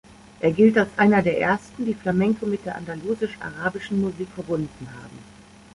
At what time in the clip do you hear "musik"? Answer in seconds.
4.01-4.29